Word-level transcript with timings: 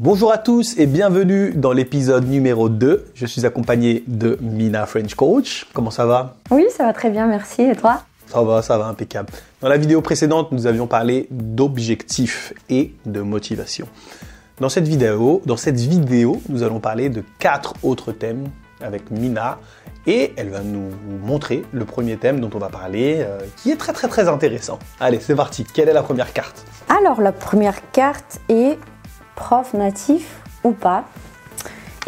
Bonjour 0.00 0.30
à 0.30 0.38
tous 0.38 0.78
et 0.78 0.86
bienvenue 0.86 1.50
dans 1.56 1.72
l'épisode 1.72 2.28
numéro 2.28 2.68
2. 2.68 3.06
Je 3.16 3.26
suis 3.26 3.44
accompagné 3.44 4.04
de 4.06 4.38
Mina 4.40 4.86
French 4.86 5.16
Coach. 5.16 5.66
Comment 5.74 5.90
ça 5.90 6.06
va? 6.06 6.36
Oui, 6.52 6.66
ça 6.70 6.84
va 6.84 6.92
très 6.92 7.10
bien, 7.10 7.26
merci. 7.26 7.62
Et 7.62 7.74
toi? 7.74 8.02
Ça 8.28 8.40
va, 8.40 8.62
ça 8.62 8.78
va, 8.78 8.86
impeccable. 8.86 9.30
Dans 9.60 9.68
la 9.68 9.76
vidéo 9.76 10.00
précédente, 10.00 10.52
nous 10.52 10.68
avions 10.68 10.86
parlé 10.86 11.26
d'objectifs 11.32 12.54
et 12.70 12.92
de 13.06 13.22
motivation. 13.22 13.88
Dans 14.60 14.68
cette 14.68 14.86
vidéo, 14.86 15.42
dans 15.46 15.56
cette 15.56 15.80
vidéo, 15.80 16.40
nous 16.48 16.62
allons 16.62 16.78
parler 16.78 17.08
de 17.08 17.24
quatre 17.40 17.74
autres 17.82 18.12
thèmes 18.12 18.44
avec 18.80 19.10
Mina 19.10 19.58
et 20.06 20.32
elle 20.36 20.50
va 20.50 20.60
nous 20.60 20.90
montrer 21.24 21.64
le 21.72 21.84
premier 21.84 22.18
thème 22.18 22.38
dont 22.38 22.50
on 22.54 22.58
va 22.58 22.68
parler 22.68 23.16
euh, 23.18 23.40
qui 23.56 23.72
est 23.72 23.76
très 23.76 23.92
très 23.92 24.06
très 24.06 24.28
intéressant. 24.28 24.78
Allez, 25.00 25.18
c'est 25.18 25.34
parti. 25.34 25.64
Quelle 25.64 25.88
est 25.88 25.92
la 25.92 26.04
première 26.04 26.32
carte? 26.32 26.64
Alors, 26.88 27.20
la 27.20 27.32
première 27.32 27.90
carte 27.90 28.40
est 28.48 28.78
prof 29.38 29.72
natif 29.72 30.42
ou 30.64 30.72
pas 30.72 31.04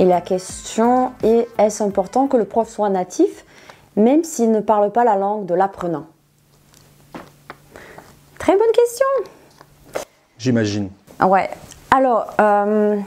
Et 0.00 0.04
la 0.04 0.20
question 0.20 1.12
est 1.22 1.46
est-ce 1.58 1.82
important 1.82 2.26
que 2.26 2.36
le 2.36 2.44
prof 2.44 2.68
soit 2.68 2.90
natif 2.90 3.44
même 3.96 4.24
s'il 4.24 4.50
ne 4.50 4.60
parle 4.60 4.90
pas 4.90 5.04
la 5.04 5.14
langue 5.14 5.46
de 5.46 5.54
l'apprenant? 5.54 6.06
Très 8.38 8.52
bonne 8.52 8.72
question. 8.74 9.06
J'imagine. 10.38 10.90
Ouais. 11.24 11.48
Alors, 11.90 12.34
euh, 12.40 12.98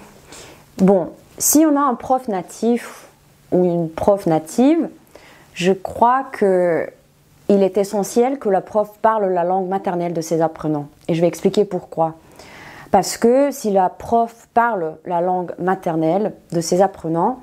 bon, 0.78 1.10
si 1.38 1.66
on 1.66 1.76
a 1.76 1.82
un 1.82 1.96
prof 1.96 2.28
natif 2.30 3.08
ou 3.52 3.66
une 3.66 3.90
prof 3.90 4.26
native, 4.26 4.90
je 5.54 5.74
crois 5.74 6.24
que 6.32 6.90
il 7.50 7.62
est 7.62 7.78
essentiel 7.78 8.40
que 8.40 8.48
la 8.48 8.62
prof 8.62 8.90
parle 9.02 9.32
la 9.34 9.44
langue 9.44 9.68
maternelle 9.68 10.14
de 10.14 10.22
ses 10.22 10.42
apprenants. 10.42 10.88
Et 11.10 11.14
je 11.14 11.22
vais 11.22 11.28
expliquer 11.28 11.66
pourquoi. 11.66 12.16
Parce 12.94 13.18
que 13.18 13.50
si 13.50 13.72
la 13.72 13.90
prof 13.90 14.48
parle 14.54 14.98
la 15.04 15.20
langue 15.20 15.54
maternelle 15.58 16.36
de 16.52 16.62
ses 16.62 16.84
apprenants, 16.84 17.40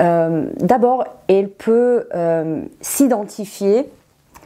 euh, 0.00 0.50
d'abord, 0.60 1.04
elle 1.28 1.48
peut 1.48 2.10
euh, 2.14 2.60
s'identifier 2.82 3.90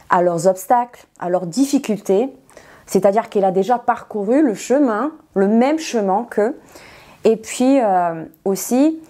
à 0.09 0.21
leurs 0.21 0.47
obstacles, 0.47 1.05
à 1.19 1.27
leurs 1.27 1.47
difficultés, 1.47 2.29
c'est-à-dire 2.85 3.27
qu'elle 3.27 3.43
a 3.43 3.51
déjà 3.51 3.77
parcouru 3.77 4.41
le 4.41 4.53
chemin, 4.53 5.11
le 5.33 5.49
même 5.49 5.79
chemin 5.79 6.25
qu'eux, 6.29 6.57
et 7.25 7.35
puis 7.35 7.81
euh, 7.81 8.23
aussi, 8.45 9.01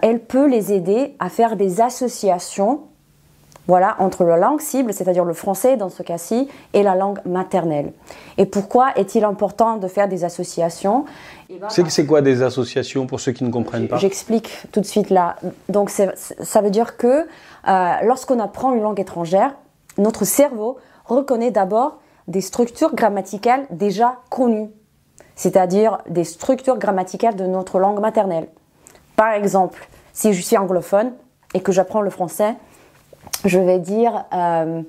elle 0.00 0.20
peut 0.20 0.46
les 0.46 0.72
aider 0.72 1.16
à 1.18 1.28
faire 1.28 1.56
des 1.56 1.82
associations 1.82 2.84
voilà, 3.68 3.96
entre 3.98 4.24
la 4.24 4.38
langue 4.38 4.62
cible, 4.62 4.94
c'est-à-dire 4.94 5.24
le 5.24 5.34
français 5.34 5.76
dans 5.76 5.90
ce 5.90 6.02
cas-ci, 6.02 6.48
et 6.72 6.82
la 6.82 6.94
langue 6.94 7.18
maternelle. 7.26 7.92
Et 8.38 8.46
pourquoi 8.46 8.92
est-il 8.96 9.24
important 9.24 9.76
de 9.76 9.86
faire 9.88 10.08
des 10.08 10.24
associations 10.24 11.04
C'est 11.68 12.06
quoi 12.06 12.22
des 12.22 12.42
associations 12.42 13.06
pour 13.06 13.20
ceux 13.20 13.32
qui 13.32 13.44
ne 13.44 13.50
comprennent 13.50 13.86
pas? 13.86 13.98
J'explique 13.98 14.62
tout 14.72 14.80
de 14.80 14.86
suite 14.86 15.10
là. 15.10 15.36
Donc 15.68 15.90
ça 15.90 16.60
veut 16.62 16.70
dire 16.70 16.96
que 16.96 17.26
euh, 17.68 17.92
lorsqu'on 18.02 18.40
apprend 18.40 18.72
une 18.72 18.82
langue 18.82 19.00
étrangère, 19.00 19.54
notre 19.98 20.24
cerveau 20.24 20.78
reconnaît 21.04 21.50
d'abord 21.50 21.98
des 22.26 22.40
structures 22.40 22.94
grammaticales 22.94 23.66
déjà 23.70 24.16
connues, 24.30 24.70
c'est-à-dire 25.36 25.98
des 26.08 26.24
structures 26.24 26.78
grammaticales 26.78 27.36
de 27.36 27.44
notre 27.44 27.78
langue 27.78 28.00
maternelle. 28.00 28.48
Par 29.14 29.32
exemple, 29.32 29.88
si 30.14 30.32
je 30.32 30.40
suis 30.40 30.56
anglophone 30.56 31.12
et 31.52 31.60
que 31.60 31.72
j'apprends 31.72 32.00
le 32.00 32.10
français, 32.10 32.54
je 33.44 33.58
vais 33.58 33.78
dire 33.78 34.24
euh, 34.32 34.82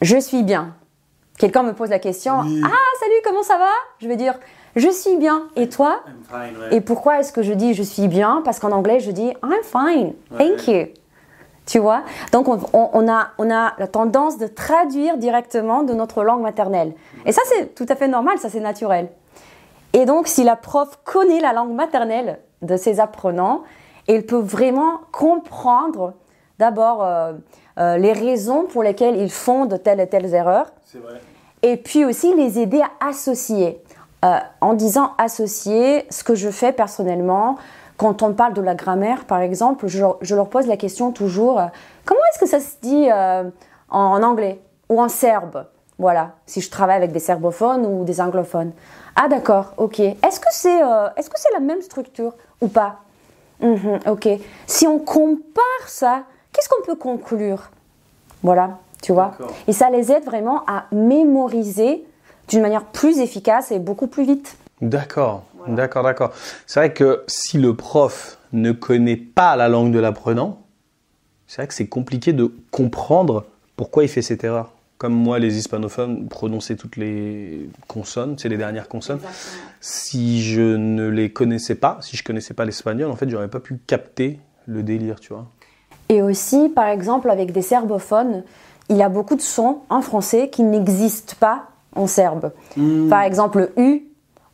je 0.00 0.18
suis 0.18 0.42
bien. 0.42 0.74
Quelqu'un 1.38 1.62
me 1.62 1.72
pose 1.72 1.90
la 1.90 1.98
question 1.98 2.34
Ah, 2.34 2.44
salut, 3.00 3.20
comment 3.24 3.42
ça 3.42 3.58
va? 3.58 3.70
Je 3.98 4.08
vais 4.08 4.16
dire 4.16 4.34
je 4.76 4.88
suis 4.88 5.16
bien. 5.16 5.44
Et 5.56 5.68
toi 5.68 6.00
Et 6.72 6.80
pourquoi 6.80 7.20
est-ce 7.20 7.32
que 7.32 7.42
je 7.42 7.52
dis 7.52 7.74
je 7.74 7.82
suis 7.82 8.08
bien 8.08 8.42
Parce 8.44 8.58
qu'en 8.58 8.72
anglais, 8.72 8.98
je 9.00 9.10
dis 9.10 9.32
I'm 9.42 9.62
fine, 9.62 10.14
thank 10.36 10.66
you. 10.66 10.86
Tu 11.66 11.78
vois? 11.78 12.02
Donc, 12.32 12.46
on, 12.74 13.08
a, 13.08 13.28
on 13.38 13.50
a 13.50 13.72
la 13.78 13.86
tendance 13.86 14.36
de 14.36 14.46
traduire 14.46 15.16
directement 15.16 15.82
de 15.82 15.94
notre 15.94 16.22
langue 16.22 16.42
maternelle. 16.42 16.92
Et 17.24 17.32
ça, 17.32 17.40
c'est 17.46 17.74
tout 17.74 17.86
à 17.88 17.96
fait 17.96 18.08
normal, 18.08 18.36
ça, 18.38 18.50
c'est 18.50 18.60
naturel. 18.60 19.08
Et 19.94 20.04
donc, 20.04 20.28
si 20.28 20.44
la 20.44 20.56
prof 20.56 20.98
connaît 21.04 21.40
la 21.40 21.54
langue 21.54 21.72
maternelle 21.72 22.38
de 22.60 22.76
ses 22.76 23.00
apprenants, 23.00 23.62
elle 24.08 24.26
peut 24.26 24.36
vraiment 24.40 25.00
comprendre 25.10 26.12
d'abord 26.58 27.02
euh, 27.02 27.32
euh, 27.78 27.96
les 27.96 28.12
raisons 28.12 28.64
pour 28.64 28.82
lesquelles 28.82 29.16
ils 29.16 29.30
font 29.30 29.66
de 29.66 29.76
telles 29.76 30.00
et 30.00 30.06
telles 30.06 30.32
erreurs. 30.34 30.72
Vrai. 30.94 31.20
Et 31.62 31.76
puis 31.76 32.04
aussi 32.04 32.34
les 32.34 32.58
aider 32.58 32.82
à 32.82 33.08
associer. 33.08 33.82
Euh, 34.24 34.38
en 34.60 34.74
disant 34.74 35.12
associer, 35.18 36.06
ce 36.10 36.24
que 36.24 36.34
je 36.34 36.48
fais 36.50 36.72
personnellement, 36.72 37.56
quand 37.96 38.22
on 38.22 38.32
parle 38.32 38.54
de 38.54 38.62
la 38.62 38.74
grammaire, 38.74 39.24
par 39.24 39.40
exemple, 39.40 39.86
je, 39.86 40.04
je 40.20 40.34
leur 40.34 40.48
pose 40.48 40.66
la 40.66 40.76
question 40.76 41.12
toujours 41.12 41.60
comment 42.04 42.20
est-ce 42.32 42.40
que 42.40 42.46
ça 42.46 42.60
se 42.60 42.76
dit 42.80 43.08
en, 43.12 43.50
en, 43.90 44.22
anglais 44.22 44.60
ou 44.88 45.00
en 45.00 45.08
serbe? 45.08 45.66
Voilà, 45.98 46.32
si 46.46 46.60
je 46.60 46.70
travaille 46.70 46.96
avec 46.96 47.12
des 47.12 47.20
serbophones 47.20 47.86
ou 47.86 48.04
des 48.04 48.20
anglophones. 48.20 48.72
Ah 49.14 49.28
d'accord, 49.28 49.74
ok. 49.76 50.00
Est-ce 50.00 50.40
que 50.40 50.48
c'est 50.50 50.80
que 50.80 51.36
c'est 51.38 51.52
la 51.52 51.60
même 51.60 51.82
structure 51.82 52.34
ou 52.60 52.68
pas? 52.68 52.96
Mhm, 53.60 54.00
Ok. 54.06 54.28
Si 54.66 54.86
on 54.86 54.98
compare 54.98 55.86
ça, 55.86 56.24
qu'est-ce 56.54 56.68
qu'on 56.68 56.82
peut 56.82 56.96
conclure? 56.96 57.70
Voilà, 58.42 58.78
tu 59.02 59.12
vois. 59.12 59.36
Et 59.68 59.72
ça 59.74 59.90
les 59.90 60.10
aide 60.12 60.24
vraiment 60.24 60.64
à 60.66 60.86
mémoriser 60.92 62.04
d'une 62.48 62.62
manière 62.62 62.84
plus 62.84 63.18
efficace 63.18 63.72
et 63.72 63.78
beaucoup 63.78 64.06
plus 64.06 64.24
vite. 64.24 64.56
D'accord, 64.80 65.44
d'accord, 65.66 66.02
d'accord. 66.02 66.32
C'est 66.66 66.80
vrai 66.80 66.92
que 66.92 67.24
si 67.26 67.58
le 67.58 67.74
prof 67.74 68.38
ne 68.52 68.72
connaît 68.72 69.16
pas 69.16 69.56
la 69.56 69.68
langue 69.68 69.92
de 69.92 69.98
l'apprenant, 69.98 70.60
c'est 71.46 71.62
vrai 71.62 71.68
que 71.68 71.74
c'est 71.74 71.88
compliqué 71.88 72.32
de 72.32 72.52
comprendre 72.70 73.44
pourquoi 73.76 74.04
il 74.04 74.08
fait 74.08 74.22
cette 74.22 74.44
erreur. 74.44 74.72
Comme 74.98 75.14
moi, 75.14 75.38
les 75.38 75.58
hispanophones 75.58 76.28
prononçaient 76.28 76.76
toutes 76.76 76.96
les 76.96 77.68
consonnes, 77.88 78.38
c'est 78.38 78.48
les 78.48 78.56
dernières 78.56 78.88
consonnes. 78.88 79.20
Si 79.80 80.42
je 80.42 80.60
ne 80.60 81.08
les 81.08 81.32
connaissais 81.32 81.74
pas, 81.74 81.98
si 82.00 82.16
je 82.16 82.22
connaissais 82.22 82.54
pas 82.54 82.64
l'espagnol, 82.64 83.10
en 83.10 83.16
fait, 83.16 83.28
j'aurais 83.28 83.48
pas 83.48 83.60
pu 83.60 83.78
capter 83.86 84.38
le 84.66 84.82
délire, 84.82 85.18
tu 85.18 85.32
vois. 85.32 85.46
Et 86.08 86.22
aussi, 86.22 86.68
par 86.68 86.86
exemple, 86.86 87.30
avec 87.30 87.52
des 87.52 87.62
serbophones, 87.62 88.42
il 88.88 88.96
y 88.96 89.02
a 89.02 89.08
beaucoup 89.08 89.36
de 89.36 89.40
sons 89.40 89.78
en 89.88 90.02
français 90.02 90.48
qui 90.48 90.62
n'existent 90.62 91.36
pas 91.40 91.64
en 91.96 92.06
serbe. 92.06 92.52
Hmm. 92.76 93.08
Par 93.08 93.22
exemple, 93.22 93.58
le 93.58 93.82
U, 93.82 94.02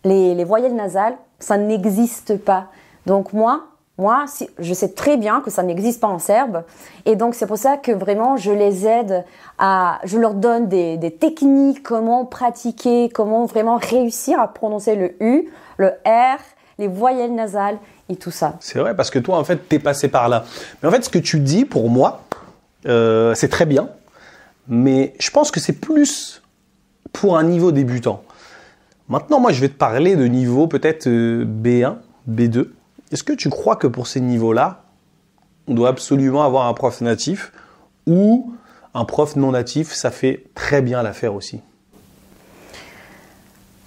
les, 0.04 0.34
les 0.34 0.44
voyelles 0.44 0.74
nasales, 0.74 1.16
ça 1.38 1.56
n'existe 1.56 2.38
pas. 2.38 2.66
Donc 3.06 3.32
moi, 3.32 3.64
moi, 4.00 4.24
si, 4.26 4.48
je 4.58 4.72
sais 4.72 4.88
très 4.88 5.18
bien 5.18 5.40
que 5.42 5.50
ça 5.50 5.62
n'existe 5.62 6.00
pas 6.00 6.08
en 6.08 6.18
serbe. 6.18 6.62
Et 7.04 7.16
donc, 7.16 7.34
c'est 7.34 7.46
pour 7.46 7.58
ça 7.58 7.76
que 7.76 7.92
vraiment, 7.92 8.38
je 8.38 8.50
les 8.50 8.86
aide 8.86 9.24
à, 9.58 10.00
je 10.04 10.18
leur 10.18 10.34
donne 10.34 10.68
des, 10.68 10.96
des, 10.96 11.10
techniques, 11.10 11.82
comment 11.82 12.24
pratiquer, 12.24 13.10
comment 13.10 13.44
vraiment 13.44 13.76
réussir 13.76 14.40
à 14.40 14.48
prononcer 14.48 14.96
le 14.96 15.22
U, 15.22 15.50
le 15.76 15.88
R, 16.06 16.38
les 16.80 16.88
voyelles 16.88 17.34
nasales 17.34 17.78
et 18.08 18.16
tout 18.16 18.32
ça. 18.32 18.56
C'est 18.58 18.80
vrai, 18.80 18.96
parce 18.96 19.10
que 19.10 19.20
toi, 19.20 19.38
en 19.38 19.44
fait, 19.44 19.68
t'es 19.68 19.78
passé 19.78 20.08
par 20.08 20.28
là. 20.28 20.44
Mais 20.82 20.88
en 20.88 20.90
fait, 20.92 21.04
ce 21.04 21.10
que 21.10 21.18
tu 21.18 21.38
dis, 21.38 21.64
pour 21.64 21.90
moi, 21.90 22.24
euh, 22.86 23.34
c'est 23.34 23.48
très 23.48 23.66
bien. 23.66 23.90
Mais 24.66 25.14
je 25.20 25.30
pense 25.30 25.50
que 25.50 25.60
c'est 25.60 25.74
plus 25.74 26.42
pour 27.12 27.36
un 27.36 27.44
niveau 27.44 27.70
débutant. 27.70 28.22
Maintenant, 29.08 29.40
moi, 29.40 29.52
je 29.52 29.60
vais 29.60 29.68
te 29.68 29.74
parler 29.74 30.16
de 30.16 30.24
niveau 30.24 30.66
peut-être 30.66 31.06
euh, 31.06 31.44
B1, 31.44 31.96
B2. 32.28 32.70
Est-ce 33.12 33.24
que 33.24 33.32
tu 33.32 33.50
crois 33.50 33.76
que 33.76 33.86
pour 33.86 34.06
ces 34.06 34.20
niveaux-là, 34.20 34.84
on 35.68 35.74
doit 35.74 35.90
absolument 35.90 36.44
avoir 36.44 36.66
un 36.66 36.74
prof 36.74 37.00
natif 37.00 37.52
ou 38.06 38.54
un 38.94 39.04
prof 39.04 39.36
non 39.36 39.50
natif, 39.50 39.92
ça 39.92 40.10
fait 40.10 40.44
très 40.54 40.80
bien 40.80 41.02
l'affaire 41.02 41.34
aussi? 41.34 41.60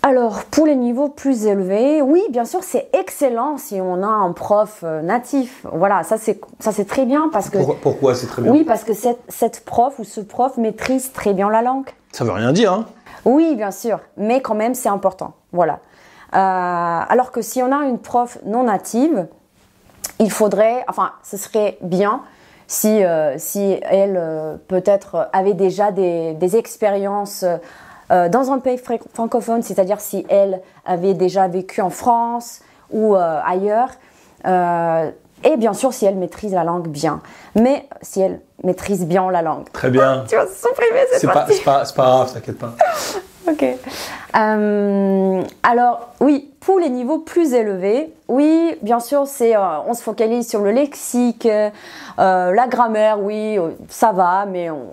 Alors, 0.06 0.44
pour 0.44 0.66
les 0.66 0.76
niveaux 0.76 1.08
plus 1.08 1.46
élevés, 1.46 2.02
oui, 2.02 2.22
bien 2.30 2.44
sûr, 2.44 2.62
c'est 2.62 2.90
excellent 2.92 3.58
si 3.58 3.80
on 3.80 4.04
a 4.04 4.08
un 4.08 4.34
prof 4.34 4.84
natif. 4.84 5.66
Voilà, 5.72 6.04
ça 6.04 6.18
c'est 6.18 6.42
ça 6.60 6.74
c'est 6.74 6.84
très 6.84 7.06
bien 7.06 7.30
parce 7.32 7.50
que. 7.50 7.58
Pourquoi, 7.82 8.14
c'est 8.14 8.28
très 8.28 8.42
bien 8.42 8.52
Oui, 8.52 8.66
parce 8.66 8.84
que 8.84 8.94
cette, 8.94 9.22
cette 9.30 9.64
prof 9.64 9.98
ou 10.00 10.04
ce 10.04 10.20
prof 10.20 10.58
maîtrise 10.58 11.14
très 11.14 11.34
bien 11.34 11.50
la 11.50 11.62
langue. 11.62 11.88
Ça 12.12 12.26
veut 12.26 12.34
rien 12.34 12.52
dire, 12.52 12.74
hein 12.74 12.86
Oui, 13.24 13.56
bien 13.56 13.72
sûr, 13.72 14.02
mais 14.18 14.42
quand 14.42 14.56
même 14.56 14.76
c'est 14.76 14.90
important. 14.90 15.36
Voilà. 15.54 15.80
Euh, 16.36 16.38
alors 16.38 17.32
que 17.32 17.42
si 17.42 17.64
on 17.64 17.72
a 17.72 17.86
une 17.86 18.00
prof 18.00 18.40
non 18.46 18.64
native, 18.64 19.28
il 20.20 20.32
faudrait, 20.32 20.84
enfin, 20.90 21.12
ce 21.24 21.38
serait 21.38 21.78
bien 21.82 22.24
si, 22.68 23.06
euh, 23.06 23.36
si 23.38 23.80
elle 23.84 24.18
euh, 24.18 24.58
peut-être 24.68 25.30
avait 25.32 25.54
déjà 25.54 25.92
des, 25.92 26.34
des 26.34 26.58
expériences 26.58 27.46
euh, 28.12 28.30
dans 28.30 28.52
un 28.52 28.60
pays 28.60 28.80
francophone, 29.14 29.62
c'est-à-dire 29.62 30.00
si 30.02 30.26
elle 30.30 30.62
avait 30.86 31.14
déjà 31.14 31.48
vécu 31.48 31.82
en 31.82 31.90
France 31.90 32.62
ou 32.92 33.16
euh, 33.16 33.40
ailleurs. 33.46 33.90
Euh, 34.46 35.12
et 35.44 35.58
bien 35.58 35.74
sûr, 35.74 35.94
si 35.94 36.06
elle 36.06 36.16
maîtrise 36.16 36.54
la 36.54 36.64
langue 36.64 36.88
bien. 36.88 37.22
Mais 37.56 37.88
si 38.02 38.22
elle 38.22 38.40
maîtrise 38.64 39.06
bien 39.06 39.30
la 39.30 39.42
langue. 39.42 39.70
Très 39.72 39.90
bien. 39.90 40.24
tu 40.30 40.36
vas 40.36 40.48
supprimer 40.48 41.02
cette 41.12 41.22
C'est 41.22 41.28
pas, 41.28 41.46
pas, 41.66 41.86
c'est 41.86 41.96
pas 41.96 42.04
grave, 42.04 42.34
t'inquiète 42.34 42.60
pas. 42.60 42.74
Ok. 43.52 43.66
Euh, 44.36 45.44
alors, 45.64 46.10
oui, 46.22 46.50
pour 46.60 46.80
les 46.80 46.90
niveaux 46.90 47.20
plus 47.20 47.54
élevés, 47.54 48.14
oui, 48.28 48.76
bien 48.82 49.00
sûr, 49.00 49.28
c'est, 49.28 49.56
euh, 49.56 49.80
on 49.86 49.94
se 49.94 50.02
focalise 50.02 50.48
sur 50.48 50.62
le 50.62 50.72
lexique, 50.72 51.46
euh, 51.46 51.70
la 52.18 52.68
grammaire, 52.68 53.22
oui, 53.22 53.58
ça 53.90 54.12
va, 54.12 54.46
mais 54.46 54.70
on, 54.70 54.88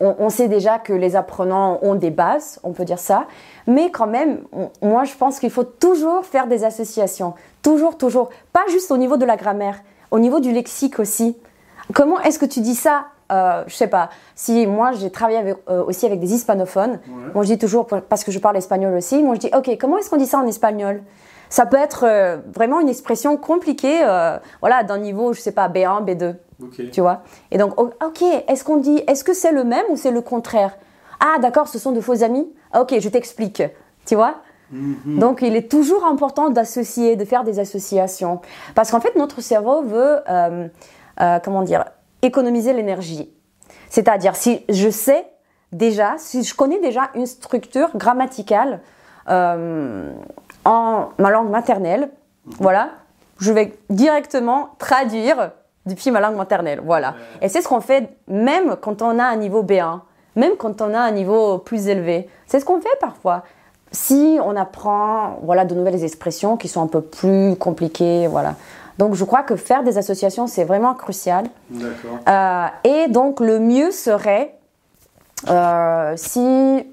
on, 0.00 0.28
sait 0.30 0.48
déjà 0.48 0.78
que 0.78 0.92
les 0.92 1.16
apprenants 1.16 1.78
ont 1.82 1.94
des 1.94 2.10
bases, 2.10 2.60
on 2.62 2.72
peut 2.72 2.84
dire 2.84 2.98
ça. 2.98 3.26
Mais 3.66 3.90
quand 3.90 4.06
même, 4.06 4.38
moi, 4.82 5.04
je 5.04 5.14
pense 5.14 5.40
qu'il 5.40 5.50
faut 5.50 5.64
toujours 5.64 6.24
faire 6.24 6.46
des 6.46 6.64
associations. 6.64 7.34
Toujours, 7.62 7.98
toujours. 7.98 8.30
Pas 8.52 8.64
juste 8.70 8.90
au 8.90 8.96
niveau 8.96 9.16
de 9.16 9.24
la 9.26 9.36
grammaire, 9.36 9.82
au 10.10 10.20
niveau 10.20 10.40
du 10.40 10.52
lexique 10.52 11.00
aussi. 11.00 11.36
Comment 11.92 12.20
est-ce 12.20 12.38
que 12.38 12.46
tu 12.46 12.60
dis 12.60 12.74
ça 12.76 13.06
euh, 13.32 13.64
je 13.66 13.74
sais 13.74 13.88
pas, 13.88 14.10
si 14.34 14.66
moi 14.66 14.92
j'ai 14.92 15.10
travaillé 15.10 15.54
euh, 15.68 15.84
aussi 15.84 16.06
avec 16.06 16.20
des 16.20 16.32
hispanophones, 16.32 17.00
moi 17.34 17.42
je 17.44 17.52
dis 17.52 17.58
toujours, 17.58 17.86
parce 17.86 18.22
que 18.22 18.30
je 18.30 18.38
parle 18.38 18.56
espagnol 18.56 18.94
aussi, 18.94 19.22
moi 19.22 19.34
je 19.34 19.40
dis, 19.40 19.50
ok, 19.56 19.76
comment 19.80 19.98
est-ce 19.98 20.10
qu'on 20.10 20.16
dit 20.16 20.26
ça 20.26 20.38
en 20.38 20.46
espagnol? 20.46 21.02
Ça 21.48 21.66
peut 21.66 21.76
être 21.76 22.04
euh, 22.06 22.38
vraiment 22.54 22.80
une 22.80 22.88
expression 22.88 23.36
compliquée, 23.36 24.00
euh, 24.02 24.38
voilà, 24.60 24.82
d'un 24.82 24.98
niveau, 24.98 25.32
je 25.32 25.40
sais 25.40 25.52
pas, 25.52 25.68
B1, 25.68 26.04
B2, 26.04 26.34
tu 26.90 27.00
vois? 27.00 27.22
Et 27.50 27.58
donc, 27.58 27.80
ok, 27.80 28.22
est-ce 28.48 28.64
qu'on 28.64 28.78
dit, 28.78 29.02
est-ce 29.06 29.24
que 29.24 29.34
c'est 29.34 29.52
le 29.52 29.64
même 29.64 29.84
ou 29.90 29.96
c'est 29.96 30.10
le 30.10 30.20
contraire? 30.20 30.76
Ah, 31.20 31.38
d'accord, 31.40 31.68
ce 31.68 31.78
sont 31.78 31.92
de 31.92 32.00
faux 32.00 32.22
amis? 32.22 32.48
Ok, 32.78 32.94
je 32.98 33.08
t'explique, 33.08 33.62
tu 34.06 34.14
vois? 34.16 34.36
Mhm. 34.72 35.18
Donc, 35.18 35.42
il 35.42 35.54
est 35.54 35.70
toujours 35.70 36.04
important 36.04 36.50
d'associer, 36.50 37.14
de 37.14 37.24
faire 37.24 37.44
des 37.44 37.60
associations. 37.60 38.40
Parce 38.74 38.90
qu'en 38.90 39.00
fait, 39.00 39.14
notre 39.16 39.40
cerveau 39.40 39.82
veut, 39.82 40.18
comment 41.44 41.62
dire, 41.62 41.84
économiser 42.26 42.72
l'énergie. 42.72 43.32
C'est-à-dire, 43.88 44.36
si 44.36 44.64
je 44.68 44.90
sais 44.90 45.26
déjà, 45.72 46.14
si 46.18 46.42
je 46.42 46.54
connais 46.54 46.80
déjà 46.80 47.10
une 47.14 47.26
structure 47.26 47.96
grammaticale 47.96 48.80
euh, 49.28 50.12
en 50.64 51.08
ma 51.18 51.30
langue 51.30 51.50
maternelle, 51.50 52.10
voilà, 52.44 52.90
je 53.38 53.52
vais 53.52 53.76
directement 53.90 54.70
traduire 54.78 55.50
depuis 55.86 56.10
ma 56.10 56.20
langue 56.20 56.36
maternelle. 56.36 56.80
Voilà. 56.84 57.14
Et 57.42 57.48
c'est 57.48 57.62
ce 57.62 57.68
qu'on 57.68 57.80
fait 57.80 58.08
même 58.28 58.76
quand 58.80 59.02
on 59.02 59.18
a 59.18 59.24
un 59.24 59.36
niveau 59.36 59.62
B1, 59.62 60.00
même 60.34 60.56
quand 60.56 60.80
on 60.80 60.94
a 60.94 60.98
un 60.98 61.10
niveau 61.10 61.58
plus 61.58 61.88
élevé. 61.88 62.28
C'est 62.46 62.60
ce 62.60 62.64
qu'on 62.64 62.80
fait 62.80 62.88
parfois. 63.00 63.44
Si 63.92 64.38
on 64.44 64.56
apprend 64.56 65.38
voilà, 65.42 65.64
de 65.64 65.74
nouvelles 65.74 66.02
expressions 66.04 66.56
qui 66.56 66.68
sont 66.68 66.82
un 66.82 66.88
peu 66.88 67.00
plus 67.00 67.56
compliquées, 67.56 68.26
voilà. 68.26 68.54
Donc 68.98 69.14
je 69.14 69.24
crois 69.24 69.42
que 69.42 69.56
faire 69.56 69.82
des 69.82 69.98
associations, 69.98 70.46
c'est 70.46 70.64
vraiment 70.64 70.94
crucial. 70.94 71.46
Euh, 72.28 72.66
et 72.84 73.08
donc 73.08 73.40
le 73.40 73.58
mieux 73.58 73.90
serait 73.90 74.54
euh, 75.48 76.14
si 76.16 76.86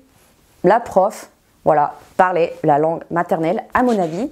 la 0.63 0.79
prof, 0.79 1.29
voilà, 1.63 1.95
parlait 2.17 2.55
la 2.63 2.77
langue 2.77 3.03
maternelle, 3.09 3.63
à 3.73 3.83
mon 3.83 3.97
avis. 3.99 4.29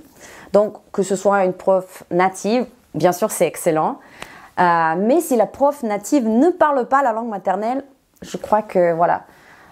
Donc 0.54 0.76
que 0.92 1.04
ce 1.04 1.16
soit 1.16 1.46
une 1.46 1.54
prof 1.54 2.04
native, 2.12 2.66
bien 2.94 3.14
sûr 3.14 3.32
c'est 3.32 3.48
excellent. 3.48 4.00
Euh, 4.60 4.96
mais 4.98 5.22
si 5.22 5.38
la 5.38 5.46
prof 5.46 5.82
native 5.84 6.28
ne 6.28 6.50
parle 6.50 6.86
pas 6.86 7.02
la 7.02 7.14
langue 7.14 7.30
maternelle, 7.30 7.84
je 8.22 8.38
crois 8.38 8.62
que 8.62 8.94
voilà, 8.94 9.24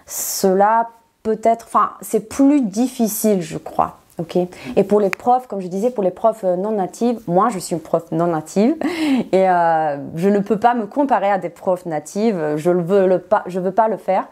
cela 0.06 0.88
peut 1.22 1.38
être, 1.44 1.66
enfin 1.66 1.92
c'est 2.00 2.28
plus 2.28 2.62
difficile, 2.62 3.42
je 3.42 3.58
crois. 3.58 3.99
Ok. 4.20 4.36
Et 4.76 4.84
pour 4.84 5.00
les 5.00 5.08
profs, 5.08 5.46
comme 5.46 5.60
je 5.60 5.68
disais, 5.68 5.90
pour 5.90 6.04
les 6.04 6.10
profs 6.10 6.44
euh, 6.44 6.56
non 6.56 6.72
natives, 6.72 7.20
moi 7.26 7.48
je 7.48 7.58
suis 7.58 7.74
une 7.74 7.80
prof 7.80 8.04
non 8.12 8.26
native 8.26 8.74
et 9.32 9.48
euh, 9.48 9.96
je 10.14 10.28
ne 10.28 10.40
peux 10.40 10.58
pas 10.58 10.74
me 10.74 10.86
comparer 10.86 11.30
à 11.30 11.38
des 11.38 11.48
profs 11.48 11.86
natives. 11.86 12.56
Je 12.56 12.70
ne 12.70 12.82
veux, 12.82 13.06
le 13.06 13.18
pas, 13.18 13.42
je 13.46 13.58
veux 13.58 13.72
pas 13.72 13.88
le 13.88 13.96
faire. 13.96 14.28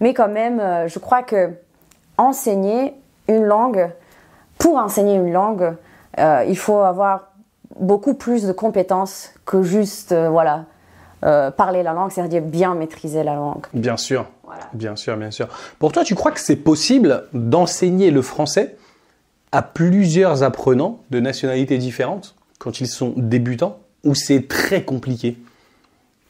Mais 0.00 0.14
quand 0.14 0.28
même, 0.28 0.60
euh, 0.60 0.86
je 0.86 0.98
crois 1.00 1.22
que 1.22 1.50
enseigner 2.18 2.94
une 3.26 3.44
langue, 3.44 3.90
pour 4.58 4.76
enseigner 4.76 5.16
une 5.16 5.32
langue, 5.32 5.74
il 6.18 6.56
faut 6.58 6.78
avoir 6.78 7.32
beaucoup 7.80 8.14
plus 8.14 8.46
de 8.46 8.52
compétences 8.52 9.32
que 9.46 9.62
juste, 9.62 10.14
voilà, 10.14 10.66
parler 11.20 11.82
la 11.82 11.92
langue, 11.94 12.10
c'est-à-dire 12.10 12.42
bien 12.42 12.74
maîtriser 12.74 13.24
la 13.24 13.34
langue. 13.34 13.66
Bien 13.72 13.96
sûr. 13.96 14.26
Bien 14.72 14.94
sûr, 14.96 15.16
bien 15.16 15.30
sûr. 15.30 15.48
Pour 15.78 15.92
toi, 15.92 16.04
tu 16.04 16.14
crois 16.14 16.32
que 16.32 16.40
c'est 16.40 16.56
possible 16.56 17.24
d'enseigner 17.32 18.10
le 18.10 18.22
français 18.22 18.76
à 19.52 19.62
plusieurs 19.62 20.42
apprenants 20.42 21.00
de 21.10 21.20
nationalités 21.20 21.78
différentes 21.78 22.34
quand 22.58 22.80
ils 22.80 22.88
sont 22.88 23.12
débutants 23.16 23.78
ou 24.04 24.14
c'est 24.14 24.48
très 24.48 24.82
compliqué? 24.82 25.36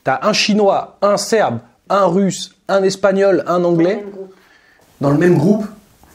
Tu 0.04 0.10
as 0.10 0.26
un 0.26 0.32
chinois, 0.32 0.98
un 1.00 1.16
serbe, 1.16 1.60
un 1.88 2.06
russe, 2.06 2.54
un 2.68 2.82
espagnol, 2.82 3.44
un 3.46 3.64
anglais? 3.64 4.04
Dans 5.00 5.10
le 5.10 5.18
même 5.18 5.36
groupe. 5.36 5.64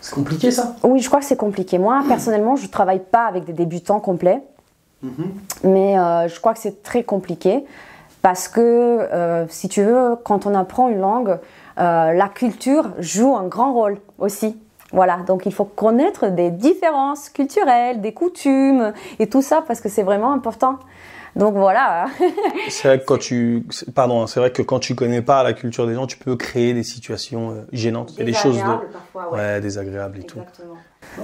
C'est 0.02 0.14
compliqué 0.14 0.52
ça? 0.52 0.76
Oui, 0.84 1.02
je 1.02 1.08
crois 1.08 1.20
que 1.20 1.26
c'est 1.26 1.38
compliqué. 1.38 1.78
Moi, 1.78 2.04
personnellement, 2.08 2.56
je 2.56 2.66
ne 2.66 2.72
travaille 2.72 3.02
pas 3.02 3.26
avec 3.26 3.46
des 3.46 3.54
débutants 3.54 4.00
complets, 4.00 4.42
mhm. 5.02 5.32
mais 5.64 5.98
euh, 5.98 6.28
je 6.28 6.40
crois 6.40 6.54
que 6.54 6.60
c'est 6.60 6.84
très 6.84 7.04
compliqué 7.04 7.66
parce 8.22 8.48
que, 8.48 8.60
euh, 8.62 9.46
si 9.50 9.70
tu 9.70 9.84
veux, 9.84 10.16
quand 10.24 10.46
on 10.46 10.56
apprend 10.56 10.90
une 10.90 11.00
langue, 11.00 11.40
euh, 11.80 12.14
la 12.14 12.30
culture 12.30 12.90
joue 13.00 13.36
un 13.36 13.48
grand 13.48 13.74
rôle 13.74 13.98
aussi. 14.18 14.58
Voilà, 14.94 15.18
donc 15.28 15.46
il 15.46 15.54
faut 15.54 15.66
connaître 15.66 16.28
des 16.30 16.50
différences 16.50 17.30
culturelles, 17.30 18.00
des 18.00 18.14
coutumes 18.14 18.94
et 19.20 19.28
tout 19.28 19.42
ça 19.42 19.64
parce 19.68 19.82
que 19.82 19.90
c'est 19.90 20.04
vraiment 20.04 20.32
important. 20.32 20.80
Donc 21.36 21.54
voilà. 21.54 22.08
c'est 22.70 22.88
vrai 22.88 23.00
que 23.00 23.06
quand 23.06 23.20
tu, 23.20 23.66
pardon, 23.94 24.26
c'est 24.26 24.40
vrai 24.40 24.52
que 24.52 24.64
quand 24.64 24.80
tu 24.80 24.96
connais 24.96 25.22
pas 25.22 25.44
la 25.44 25.54
culture 25.54 25.86
des 25.86 25.94
gens, 25.94 26.08
tu 26.08 26.18
peux 26.18 26.36
créer 26.36 26.74
des 26.74 26.84
situations 26.84 27.52
euh, 27.52 27.68
gênantes, 27.72 28.14
et 28.18 28.24
des 28.24 28.34
choses 28.34 28.58
de, 28.58 28.64
parfois, 28.64 29.34
ouais. 29.34 29.62
désagréables 29.62 30.20
et 30.20 30.24
tout. 30.24 30.40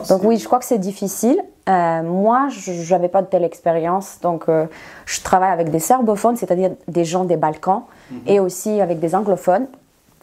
Donc 0.10 0.24
oui, 0.24 0.38
je 0.38 0.46
crois 0.46 0.60
que 0.60 0.66
c'est 0.66 0.78
difficile. 0.78 1.42
Euh, 1.68 2.04
moi, 2.04 2.48
je 2.50 2.94
n'avais 2.94 3.08
pas 3.08 3.22
de 3.22 3.28
telle 3.28 3.44
expérience, 3.44 4.20
donc 4.22 4.50
euh, 4.50 4.68
je 5.06 5.22
travaille 5.22 5.52
avec 5.52 5.72
des 5.72 5.80
serbophones, 5.80 6.36
c'est-à-dire 6.36 6.72
des 6.88 7.06
gens 7.06 7.24
des 7.24 7.38
Balkans, 7.38 7.84
mhm. 8.12 8.20
et 8.28 8.40
aussi 8.40 8.82
avec 8.82 9.00
des 9.00 9.16
anglophones. 9.16 9.68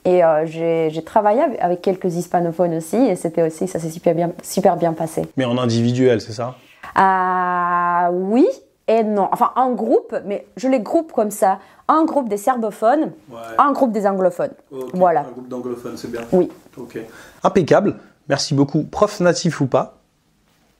Et 0.05 0.25
euh, 0.25 0.47
j'ai 0.47 1.03
travaillé 1.05 1.43
avec 1.61 1.83
quelques 1.83 2.15
hispanophones 2.15 2.75
aussi, 2.75 2.97
et 2.97 3.17
c'était 3.17 3.43
aussi, 3.43 3.69
ça 3.69 3.79
s'est 3.79 3.91
super 3.91 4.15
bien, 4.15 4.33
super 4.43 4.77
bien 4.77 4.93
passé. 4.93 5.23
Mais 5.37 5.45
en 5.45 5.59
individuel, 5.59 6.21
c'est 6.21 6.33
ça? 6.33 6.57
Euh, 6.99 8.11
Oui 8.13 8.47
et 8.89 9.05
non. 9.05 9.29
Enfin, 9.31 9.53
en 9.57 9.73
groupe, 9.73 10.17
mais 10.27 10.47
je 10.57 10.67
les 10.69 10.81
groupe 10.81 11.13
comme 11.13 11.31
ça. 11.31 11.59
Un 11.87 12.05
groupe 12.05 12.29
des 12.29 12.37
serbophones, 12.37 13.13
un 13.59 13.73
groupe 13.73 13.93
des 13.93 14.07
anglophones. 14.07 14.53
Voilà. 14.95 15.21
Un 15.21 15.31
groupe 15.31 15.49
d'anglophones, 15.49 15.97
c'est 15.97 16.11
bien. 16.11 16.23
Oui. 16.33 16.49
Ok. 16.77 16.99
Impeccable. 17.43 17.97
Merci 18.29 18.55
beaucoup. 18.55 18.85
Prof 18.85 19.21
natif 19.21 19.61
ou 19.61 19.67
pas 19.67 20.01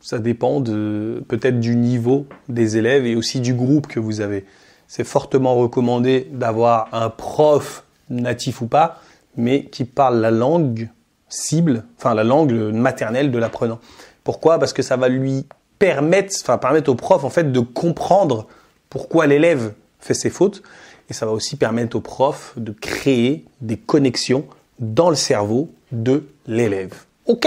ça 0.01 0.19
dépend 0.19 0.61
de 0.61 1.23
peut-être 1.29 1.61
du 1.61 1.77
niveau 1.77 2.27
des 2.49 2.79
élèves 2.79 3.07
et 3.07 3.17
aussi 3.17 3.41
du 3.41 3.55
groupe 3.55 3.87
que 3.87 4.01
vous 4.01 4.21
avez. 4.21 4.47
C'est 4.89 5.05
fortement 5.05 5.55
recommandé 5.55 6.29
d'avoir 6.33 6.89
un 6.93 7.11
prof 7.11 7.85
natif 8.09 8.63
ou 8.63 8.67
pas, 8.67 8.99
mais 9.37 9.65
qui 9.65 9.85
parle 9.85 10.21
la 10.21 10.31
langue 10.31 10.89
cible, 11.29 11.85
enfin 11.97 12.15
la 12.15 12.25
langue 12.25 12.53
maternelle 12.53 13.31
de 13.31 13.39
l'apprenant. 13.39 13.79
Pourquoi? 14.25 14.59
Parce 14.59 14.73
que 14.73 14.83
ça 14.83 14.97
va 14.97 15.09
lui 15.09 15.47
permettre, 15.79 16.35
enfin 16.43 16.59
permettre 16.59 16.91
au 16.91 16.95
prof 16.95 17.25
en 17.25 17.31
fait 17.31 17.53
de 17.53 17.61
comprendre 17.61 18.47
pourquoi 18.89 19.27
l'élève 19.27 19.73
fait 20.01 20.15
ses 20.15 20.31
fautes, 20.31 20.63
et 21.09 21.13
ça 21.13 21.27
va 21.27 21.33
aussi 21.33 21.57
permettre 21.57 21.97
au 21.97 22.01
prof 22.01 22.53
de 22.57 22.73
créer 22.73 23.45
des 23.61 23.77
connexions 23.77 24.47
dans 24.79 25.11
le 25.11 25.17
cerveau 25.17 25.71
de 25.93 26.27
l'élève. 26.47 26.95
Ok? 27.27 27.47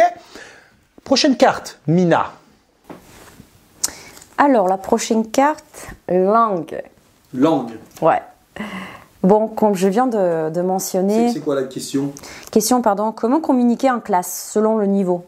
Prochaine 1.03 1.35
carte, 1.35 1.79
Mina. 1.87 2.33
Alors 4.37 4.67
la 4.67 4.77
prochaine 4.77 5.29
carte, 5.29 5.87
langue. 6.07 6.81
Langue. 7.33 7.71
Ouais. 8.01 8.21
Bon, 9.23 9.47
comme 9.47 9.73
je 9.73 9.87
viens 9.87 10.07
de, 10.07 10.61
mentionner. 10.61 11.31
C'est 11.31 11.39
quoi 11.39 11.55
la 11.55 11.63
question? 11.63 12.11
Question, 12.51 12.81
pardon. 12.81 13.13
Comment 13.13 13.39
communiquer 13.39 13.89
en 13.89 14.01
classe 14.01 14.49
selon 14.51 14.77
le 14.77 14.85
niveau? 14.85 15.23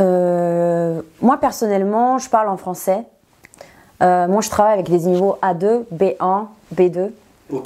Euh, 0.00 1.00
Moi, 1.22 1.38
personnellement, 1.38 2.18
je 2.18 2.28
parle 2.28 2.48
en 2.48 2.58
français. 2.58 3.04
Euh, 4.02 4.28
moi, 4.28 4.42
je 4.42 4.50
travaille 4.50 4.74
avec 4.74 4.90
des 4.90 4.98
niveaux 4.98 5.38
A2, 5.42 5.84
B1, 5.94 6.46
B2. 6.74 7.10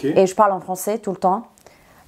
Et 0.04 0.26
je 0.26 0.34
parle 0.34 0.52
en 0.52 0.60
français 0.60 0.98
tout 0.98 1.10
le 1.10 1.16
temps. 1.16 1.42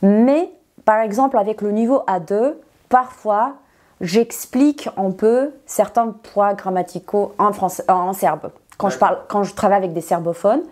Mais, 0.02 0.50
par 0.84 1.00
exemple, 1.00 1.38
avec 1.38 1.62
le 1.62 1.72
niveau 1.72 2.02
A2, 2.06 2.54
parfois, 2.88 3.54
j'explique 4.00 4.88
un 4.96 5.10
peu 5.10 5.52
certains 5.66 6.14
poids 6.32 6.54
grammaticaux 6.54 7.34
en, 7.38 7.52
français, 7.52 7.84
en 7.88 8.12
serbe. 8.12 8.50
Quand 8.78 8.88
je, 8.88 8.98
parle, 8.98 9.18
quand 9.28 9.42
je 9.42 9.54
travaille 9.54 9.78
avec 9.78 9.92
des 9.92 10.00
serbophones, 10.00 10.62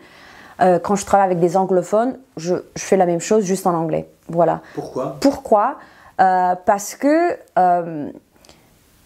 euh, 0.60 0.78
quand 0.78 0.94
je 0.96 1.04
travaille 1.04 1.26
avec 1.26 1.40
des 1.40 1.56
anglophones, 1.56 2.18
je, 2.36 2.54
fais 2.76 2.96
la 2.96 3.06
même 3.06 3.20
chose 3.20 3.44
juste 3.44 3.66
en 3.66 3.74
anglais. 3.74 4.08
Voilà. 4.28 4.60
Pourquoi? 4.74 5.16
Pourquoi? 5.20 5.76
Euh, 6.20 6.54
Parce 6.64 6.94
que 6.94 7.36
euh, 7.58 8.10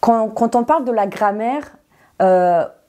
quand, 0.00 0.54
on 0.56 0.64
parle 0.64 0.84
de 0.84 0.92
la 0.92 1.06
grammaire, 1.06 1.72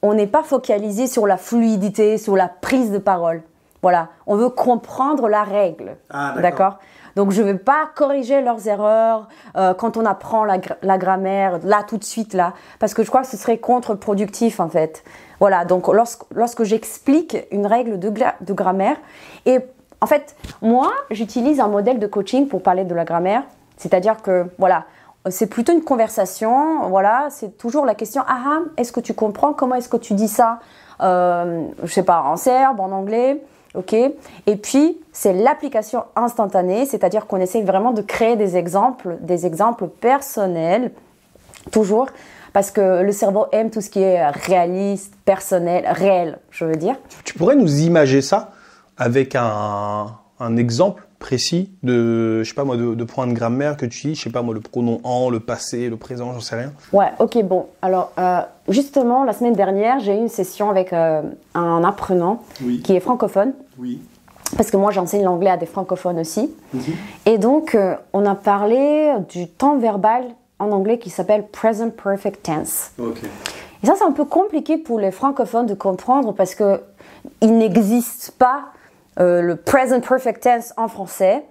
on 0.02 0.14
n'est 0.14 0.28
pas 0.28 0.44
focalisé 0.44 1.08
sur 1.08 1.28
la 1.28 1.38
fluidité, 1.38 2.18
sur 2.18 2.36
la 2.36 2.48
prise 2.48 2.92
de 2.92 2.98
parole. 2.98 3.42
Voilà. 3.82 4.10
On 4.28 4.36
veut 4.36 4.50
comprendre 4.50 5.28
la 5.30 5.44
règle. 5.44 5.98
Ah, 6.10 6.36
d'accord. 6.42 6.78
Donc 7.16 7.32
je 7.32 7.42
ne 7.42 7.48
vais 7.48 7.58
pas 7.58 7.90
corriger 7.96 8.42
leurs 8.42 8.68
erreurs 8.68 9.28
euh, 9.58 9.74
quand 9.74 9.98
on 9.98 10.06
apprend 10.06 10.46
la, 10.46 10.58
gra- 10.58 10.78
la 10.84 10.98
grammaire 10.98 11.60
là 11.64 11.84
tout 11.86 11.98
de 11.98 12.04
suite 12.04 12.34
là, 12.34 12.54
parce 12.80 12.94
que 12.94 13.04
je 13.04 13.10
crois 13.10 13.22
que 13.22 13.28
ce 13.28 13.36
serait 13.36 13.58
contre-productif 13.58 14.60
en 14.60 14.70
fait. 14.70 15.04
Voilà, 15.40 15.66
donc 15.66 15.88
lorsque, 15.88 16.24
lorsque 16.34 16.64
j'explique 16.64 17.36
une 17.52 17.66
règle 17.66 17.98
de, 18.00 18.10
de 18.42 18.54
grammaire, 18.54 18.98
et 19.46 19.60
en 20.02 20.06
fait, 20.06 20.36
moi, 20.62 20.92
j'utilise 21.12 21.60
un 21.60 21.68
modèle 21.68 22.00
de 22.00 22.08
coaching 22.08 22.48
pour 22.48 22.62
parler 22.62 22.86
de 22.86 22.94
la 22.94 23.06
grammaire, 23.06 23.44
c'est-à-dire 23.76 24.22
que, 24.22 24.46
voilà, 24.58 24.84
c'est 25.30 25.48
plutôt 25.48 25.74
une 25.74 25.84
conversation, 25.84 26.88
voilà, 26.90 27.28
c'est 27.32 27.58
toujours 27.58 27.86
la 27.86 27.96
question, 27.96 28.22
ah, 28.28 28.38
ah, 28.46 28.60
est-ce 28.78 28.92
que 28.94 29.00
tu 29.02 29.14
comprends, 29.14 29.52
comment 29.54 29.76
est-ce 29.76 29.90
que 29.90 29.98
tu 29.98 30.14
dis 30.14 30.30
ça, 30.30 30.60
euh, 31.02 31.64
je 31.84 31.92
sais 31.92 32.04
pas, 32.04 32.22
en 32.22 32.38
serbe, 32.38 32.80
en 32.80 32.92
anglais, 32.92 33.42
ok, 33.76 33.94
et 33.94 34.56
puis 34.56 34.98
c'est 35.12 35.34
l'application 35.34 36.04
instantanée, 36.16 36.86
c'est-à-dire 36.86 37.28
qu'on 37.28 37.38
essaye 37.38 37.64
vraiment 37.64 37.92
de 37.92 38.02
créer 38.02 38.36
des 38.36 38.58
exemples, 38.58 39.18
des 39.22 39.46
exemples 39.46 39.88
personnels, 39.88 40.92
toujours, 41.72 42.08
parce 42.54 42.72
que 42.72 43.02
le 43.04 43.12
cerveau 43.12 43.46
aime 43.52 43.70
tout 43.70 43.82
ce 43.82 43.90
qui 43.90 44.02
est 44.02 44.28
réaliste, 44.30 45.14
personnel, 45.26 45.86
réel, 45.88 46.40
je 46.50 46.66
veux 46.66 46.76
dire. 46.76 46.96
Tu 47.24 47.34
pourrais 47.34 47.56
nous 47.56 47.82
imager 47.82 48.22
ça 48.22 48.52
avec 48.98 49.36
un 49.36 50.08
exemple 50.58 51.04
précis 51.20 51.72
de, 51.84 52.42
je 52.44 52.48
sais 52.50 52.56
pas 52.56 52.64
moi, 52.64 52.78
de, 52.78 52.96
de 52.96 53.04
points 53.04 53.28
de 53.28 53.34
grammaire 53.34 53.78
que 53.78 53.86
tu 53.86 54.08
dis, 54.08 54.16
je 54.16 54.22
sais 54.24 54.30
pas 54.30 54.42
moi, 54.42 54.54
le 54.54 54.62
pronom 54.62 55.00
en, 55.04 55.30
le 55.30 55.40
passé, 55.40 55.90
le 55.90 55.98
présent, 55.98 56.34
j'en 56.34 56.40
sais 56.40 56.56
rien. 56.56 56.72
Ouais, 56.94 57.10
ok, 57.20 57.44
bon. 57.44 57.68
Alors, 57.82 58.12
euh, 58.18 58.40
justement, 58.70 59.24
la 59.26 59.34
semaine 59.34 59.54
dernière, 59.54 60.00
j'ai 60.00 60.14
eu 60.16 60.18
une 60.18 60.30
session 60.30 60.70
avec 60.70 60.94
euh, 60.94 61.22
un 61.56 61.84
apprenant 61.84 62.42
Oui. 62.64 62.82
qui 62.82 62.94
est 62.96 63.00
francophone, 63.02 63.52
Oui. 63.78 64.00
parce 64.58 64.72
que 64.72 64.78
moi, 64.78 64.92
j'enseigne 64.92 65.24
l'anglais 65.24 65.50
à 65.52 65.58
des 65.58 65.66
francophones 65.66 66.20
aussi. 66.20 66.50
Et 67.26 67.38
donc, 67.38 67.76
euh, 67.76 67.96
on 68.14 68.26
a 68.26 68.36
parlé 68.36 69.12
du 69.30 69.48
temps 69.48 69.78
verbal 69.78 70.24
en 70.58 70.72
anglais 70.72 71.00
qui 71.00 71.10
s'appelle 71.10 71.48
present 71.48 71.90
perfect 71.92 72.44
tense. 72.44 72.92
Ok. 72.98 73.22
Et 73.82 73.86
ça, 73.88 73.94
c'est 73.98 74.04
un 74.04 74.12
peu 74.12 74.26
compliqué 74.26 74.78
pour 74.78 75.00
les 75.00 75.12
francophones 75.12 75.66
de 75.66 75.74
comprendre 75.74 76.34
parce 76.34 76.56
que 76.56 76.82
il 77.42 77.58
n'existe 77.58 78.32
pas 78.38 78.66
euh, 79.20 79.42
le 79.42 79.56
present 79.56 80.00
perfect 80.02 80.44
tense 80.44 80.74
en 80.78 80.88
français. 80.88 81.44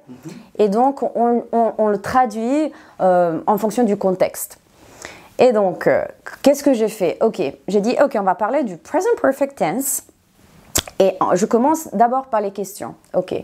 Et 0.58 0.68
donc, 0.68 1.02
on, 1.02 1.44
on- 1.52 1.72
on 1.78 1.88
le 1.88 1.98
traduit 2.00 2.72
euh, 3.00 3.40
en 3.46 3.58
fonction 3.58 3.84
du 3.84 3.96
contexte. 3.96 4.58
Et 5.38 5.52
donc, 5.52 5.86
euh, 5.86 6.04
qu'est-ce 6.42 6.62
que 6.64 6.72
j'ai 6.72 6.88
fait 6.88 7.16
Ok, 7.22 7.40
j'ai 7.68 7.80
dit, 7.80 7.96
ok, 8.02 8.16
on 8.18 8.22
va 8.24 8.34
parler 8.34 8.64
du 8.64 8.76
present 8.76 9.08
perfect 9.20 9.58
tense. 9.58 10.02
Et 10.98 11.16
je 11.34 11.46
commence 11.46 11.88
d'abord 11.94 12.26
par 12.26 12.40
les 12.40 12.50
questions. 12.50 12.94
Ok. 13.14 13.34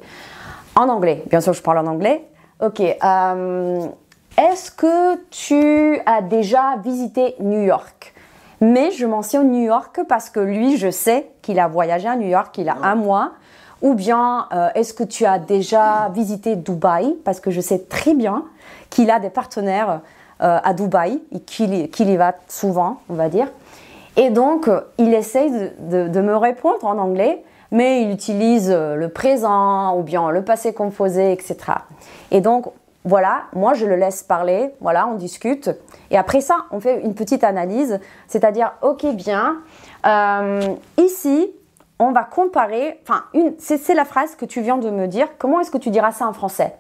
En 0.75 0.89
anglais, 0.89 1.23
bien 1.31 1.41
sûr, 1.41 1.53
je 1.53 1.63
parle 1.63 1.79
en 1.79 1.87
anglais. 1.87 2.25
Ok. 2.61 2.81
Est-ce 4.37 4.71
que 4.73 5.17
tu 5.31 6.01
as 6.07 6.23
déjà 6.23 6.77
visité 6.83 7.37
New 7.39 7.63
York? 7.63 8.13
Mais 8.61 8.91
je 8.91 9.07
mentionne 9.07 9.51
New 9.53 9.63
York 9.63 10.01
parce 10.09 10.31
que 10.31 10.41
lui, 10.41 10.77
je 10.77 10.91
sais 10.91 11.29
qu'il 11.43 11.61
a 11.61 11.69
voyagé 11.69 12.09
à 12.09 12.17
New 12.17 12.27
York, 12.29 12.57
il 12.59 12.69
a 12.69 12.77
un 12.83 12.95
mois. 12.97 13.33
Ou 13.85 13.93
bien, 13.93 14.49
euh, 14.55 14.71
est-ce 14.75 14.95
que 14.95 15.05
tu 15.05 15.27
as 15.27 15.39
déjà 15.39 16.09
visité 16.09 16.57
Dubaï? 16.57 17.15
Parce 17.23 17.39
que 17.39 17.51
je 17.51 17.61
sais 17.61 17.81
très 17.81 18.15
bien 18.15 18.45
qu'il 18.89 19.11
a 19.11 19.21
des 19.21 19.29
partenaires 19.29 20.01
euh, 20.43 20.59
à 20.65 20.73
Dubaï 20.73 21.21
et 21.33 21.41
qu'il 21.41 21.75
y, 21.75 22.17
va 22.17 22.35
souvent, 22.49 23.01
on 23.11 23.15
va 23.15 23.29
dire. 23.29 23.47
Et 24.17 24.31
donc, 24.31 24.69
euh, 24.69 24.81
il 24.97 25.13
essaye 25.13 25.51
de, 25.81 26.21
me 26.23 26.35
répondre 26.35 26.87
en 26.87 26.97
anglais, 26.97 27.45
mais 27.73 28.01
il 28.01 28.11
utilise 28.11 28.71
le 28.71 29.09
présent 29.11 29.99
ou 29.99 30.03
bien 30.03 30.31
le 30.31 30.43
passé 30.43 30.73
composé, 30.73 31.33
etc. 31.33 31.57
Et 32.31 32.41
donc, 32.41 32.69
voilà, 33.05 33.43
moi 33.55 33.75
je 33.75 33.85
le 33.85 33.97
laisse 33.97 34.23
parler, 34.23 34.71
voilà, 34.81 35.07
on 35.09 35.17
discute. 35.17 35.69
Et 36.11 36.17
après 36.17 36.41
ça, 36.41 36.65
on 36.71 36.81
fait 36.81 37.03
une 37.03 37.15
petite 37.15 37.45
analyse, 37.45 38.01
c'est-à-dire, 38.29 38.73
ok, 38.81 39.05
bien, 39.15 39.59
ici, 40.97 41.53
on 41.99 42.13
va 42.13 42.25
comparer, 42.25 43.01
enfin, 43.03 43.25
c'est 43.59 43.95
la 43.95 44.05
phrase 44.05 44.35
que 44.35 44.45
tu 44.45 44.61
viens 44.61 44.79
de 44.79 44.91
me 44.91 45.07
dire, 45.07 45.29
comment 45.39 45.61
est-ce 45.61 45.71
que 45.71 45.79
tu 45.79 45.91
diras 45.91 46.13
ça 46.13 46.27
en 46.27 46.33
français? 46.33 46.75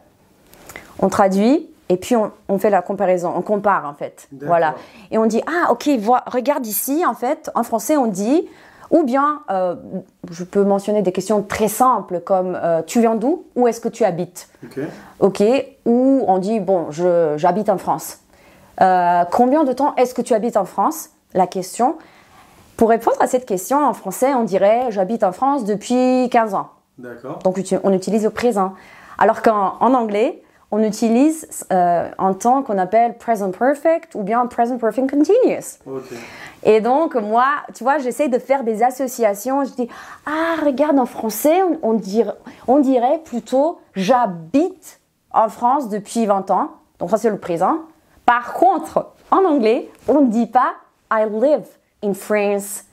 On 0.98 1.08
traduit 1.08 1.68
et 1.88 1.96
puis 1.96 2.16
on, 2.16 2.32
on 2.48 2.58
fait 2.58 2.70
la 2.70 2.82
comparaison, 2.82 3.32
on 3.36 3.42
compare 3.42 3.86
en 3.86 3.94
fait. 3.94 4.28
Voilà. 4.42 4.74
Et 5.10 5.18
on 5.18 5.26
dit 5.26 5.42
ah 5.46 5.70
ok 5.72 5.88
vois, 5.98 6.22
regarde 6.26 6.66
ici 6.66 7.04
en 7.06 7.14
fait 7.14 7.50
en 7.54 7.62
français 7.62 7.96
on 7.96 8.06
dit 8.06 8.48
ou 8.90 9.02
bien 9.02 9.42
euh, 9.50 9.74
je 10.30 10.44
peux 10.44 10.64
mentionner 10.64 11.02
des 11.02 11.12
questions 11.12 11.42
très 11.42 11.68
simples 11.68 12.20
comme 12.20 12.58
euh, 12.62 12.82
tu 12.82 13.00
viens 13.00 13.16
d'où? 13.16 13.44
Où 13.56 13.66
est-ce 13.68 13.80
que 13.80 13.88
tu 13.88 14.04
habites? 14.04 14.48
Ok. 15.20 15.42
Ou 15.84 16.24
on 16.26 16.38
dit 16.38 16.60
bon 16.60 16.86
j'habite 16.90 17.68
en 17.68 17.78
France. 17.78 18.18
Euh, 18.80 19.24
combien 19.30 19.64
de 19.64 19.72
temps 19.72 19.94
est-ce 19.96 20.14
que 20.14 20.22
tu 20.22 20.32
habites 20.34 20.56
en 20.56 20.64
France? 20.64 21.10
La 21.34 21.46
question. 21.46 21.96
Pour 22.76 22.88
répondre 22.88 23.16
à 23.20 23.26
cette 23.26 23.46
question 23.46 23.84
en 23.84 23.94
français, 23.94 24.34
on 24.34 24.44
dirait 24.44 24.90
j'habite 24.90 25.22
en 25.22 25.32
France 25.32 25.64
depuis 25.64 26.28
15 26.30 26.54
ans. 26.54 26.70
D'accord. 26.98 27.38
Donc 27.44 27.58
on 27.82 27.92
utilise 27.92 28.24
le 28.24 28.30
présent. 28.30 28.74
Alors 29.18 29.42
qu'en 29.42 29.76
en 29.80 29.94
anglais, 29.94 30.42
on 30.70 30.82
utilise 30.82 31.46
euh, 31.72 32.08
un 32.18 32.32
temps 32.32 32.62
qu'on 32.62 32.78
appelle 32.78 33.16
present 33.16 33.52
perfect 33.52 34.16
ou 34.16 34.22
bien 34.22 34.44
present 34.46 34.76
perfect 34.76 35.08
continuous. 35.08 35.78
Ok. 35.86 36.02
Et 36.64 36.80
donc 36.80 37.14
moi, 37.14 37.46
tu 37.74 37.84
vois, 37.84 37.98
j'essaie 37.98 38.28
de 38.28 38.38
faire 38.38 38.64
des 38.64 38.82
associations. 38.82 39.64
Je 39.64 39.70
dis 39.70 39.88
ah 40.26 40.56
regarde 40.64 40.98
en 40.98 41.06
français, 41.06 41.62
on, 41.62 41.78
on 41.90 41.92
dirait, 41.94 42.34
on 42.66 42.80
dirait 42.80 43.20
plutôt 43.24 43.78
j'habite 43.94 45.00
en 45.32 45.48
France 45.48 45.88
depuis 45.88 46.26
20 46.26 46.50
ans. 46.50 46.70
Donc 46.98 47.10
ça 47.10 47.18
c'est 47.18 47.30
le 47.30 47.38
présent. 47.38 47.78
Par 48.26 48.54
contre, 48.54 49.12
en 49.30 49.44
anglais, 49.44 49.88
on 50.08 50.22
ne 50.22 50.26
dit 50.26 50.46
pas 50.46 50.74
I 51.12 51.24
live 51.30 51.66
in 52.04 52.14
France 52.14 52.84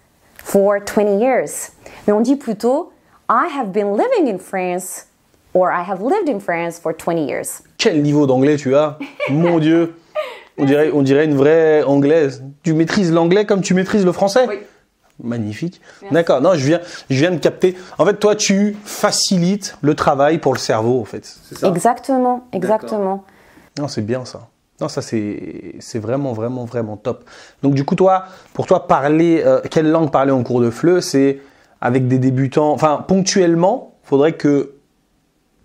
for 0.43 0.79
20 0.79 1.19
years. 1.19 1.71
Mais 2.07 2.13
on 2.13 2.21
dit 2.21 2.35
plutôt 2.35 2.91
I 3.29 3.47
have 3.57 3.71
been 3.71 3.95
living 3.95 4.33
in 4.33 4.37
France 4.39 5.07
or 5.53 5.69
I 5.69 5.83
have 5.87 6.01
lived 6.01 6.29
in 6.29 6.39
France 6.39 6.79
for 6.79 6.93
20 6.93 7.27
years. 7.27 7.61
Quel 7.77 8.01
niveau 8.01 8.25
d'anglais 8.25 8.57
tu 8.57 8.75
as? 8.75 8.97
Mon 9.29 9.59
Dieu 9.59 9.95
on 10.57 10.65
dirait, 10.65 10.91
on 10.93 11.01
dirait 11.01 11.25
une 11.25 11.35
vraie 11.35 11.83
anglaise. 11.83 12.43
Tu 12.63 12.73
maîtrises 12.73 13.11
l'anglais 13.11 13.45
comme 13.45 13.61
tu 13.61 13.73
maîtrises 13.73 14.05
le 14.05 14.11
français? 14.11 14.45
Oui. 14.47 14.59
Magnifique. 15.23 15.81
D'accord. 16.11 16.41
Non, 16.41 16.55
je 16.55 16.65
viens, 16.65 16.81
je 17.09 17.15
viens 17.15 17.31
de 17.31 17.37
capter. 17.37 17.75
En 17.97 18.05
fait, 18.05 18.15
toi, 18.15 18.35
tu 18.35 18.75
facilites 18.83 19.77
le 19.81 19.93
travail 19.95 20.39
pour 20.39 20.53
le 20.53 20.59
cerveau, 20.59 20.99
en 20.99 21.05
fait. 21.05 21.25
C'est 21.25 21.59
ça? 21.59 21.67
Exactement, 21.67 22.47
exactement. 22.53 23.23
Non, 23.77 23.87
c'est 23.87 24.01
bien 24.01 24.25
ça. 24.25 24.47
Non, 24.81 24.87
ça 24.87 25.01
c'est 25.01 25.99
vraiment 25.99 26.33
vraiment 26.33 26.65
vraiment 26.65 26.97
top. 26.97 27.23
Donc 27.61 27.75
du 27.75 27.85
coup 27.85 27.95
toi, 27.95 28.25
pour 28.53 28.65
toi 28.65 28.87
parler 28.87 29.43
euh, 29.45 29.61
quelle 29.69 29.89
langue 29.89 30.11
parler 30.11 30.31
en 30.31 30.43
cours 30.43 30.59
de 30.59 30.71
FLE, 30.71 31.01
c'est 31.01 31.39
avec 31.79 32.07
des 32.07 32.17
débutants, 32.17 32.71
enfin 32.71 33.05
ponctuellement, 33.07 33.93
faudrait 34.03 34.33
que 34.33 34.73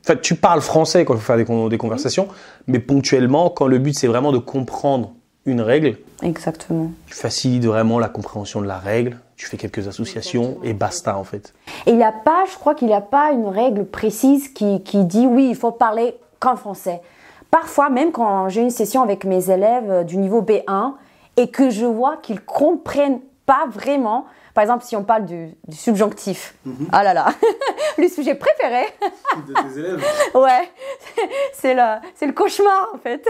en 0.04 0.06
fait, 0.06 0.20
tu 0.20 0.36
parles 0.36 0.60
français 0.60 1.04
quand 1.04 1.14
il 1.14 1.20
faut 1.20 1.34
faire 1.34 1.36
des, 1.36 1.68
des 1.68 1.78
conversations, 1.78 2.28
mais 2.66 2.78
ponctuellement 2.78 3.50
quand 3.50 3.66
le 3.66 3.78
but 3.78 3.98
c'est 3.98 4.06
vraiment 4.06 4.32
de 4.32 4.38
comprendre 4.38 5.14
une 5.46 5.60
règle, 5.60 5.96
Exactement. 6.22 6.90
tu 7.06 7.14
facilites 7.14 7.64
vraiment 7.64 7.98
la 7.98 8.08
compréhension 8.08 8.60
de 8.60 8.66
la 8.66 8.78
règle, 8.78 9.16
tu 9.36 9.46
fais 9.46 9.56
quelques 9.56 9.88
associations 9.88 10.58
et 10.62 10.74
basta 10.74 11.16
en 11.16 11.24
fait. 11.24 11.54
Et 11.86 11.90
il 11.90 11.96
n'y 11.96 12.04
a 12.04 12.12
pas, 12.12 12.44
je 12.50 12.56
crois 12.56 12.74
qu'il 12.74 12.88
n'y 12.88 12.94
a 12.94 13.00
pas 13.00 13.30
une 13.32 13.46
règle 13.46 13.86
précise 13.86 14.48
qui, 14.48 14.82
qui 14.82 15.04
dit 15.04 15.26
oui, 15.26 15.48
il 15.48 15.56
faut 15.56 15.70
parler 15.70 16.16
qu'en 16.40 16.56
français. 16.56 17.00
Parfois, 17.58 17.88
même 17.88 18.12
quand 18.12 18.50
j'ai 18.50 18.60
une 18.60 18.68
session 18.70 19.00
avec 19.00 19.24
mes 19.24 19.50
élèves 19.50 19.90
euh, 19.90 20.04
du 20.04 20.18
niveau 20.18 20.42
B1 20.42 20.92
et 21.38 21.50
que 21.50 21.70
je 21.70 21.86
vois 21.86 22.18
qu'ils 22.18 22.44
comprennent 22.44 23.20
pas 23.46 23.64
vraiment, 23.70 24.26
par 24.52 24.60
exemple, 24.60 24.84
si 24.84 24.94
on 24.94 25.02
parle 25.04 25.24
du, 25.24 25.54
du 25.66 25.74
subjonctif, 25.74 26.54
ah 26.92 27.02
là 27.02 27.14
là, 27.14 27.28
le 27.98 28.08
sujet 28.08 28.34
préféré, 28.34 28.82
De 29.48 29.54
tes 29.54 29.78
élèves 29.78 30.04
ouais, 30.34 30.70
c'est 31.54 31.72
le, 31.72 31.94
c'est 32.14 32.26
le 32.26 32.34
cauchemar 32.34 32.90
en 32.94 32.98
fait. 32.98 33.26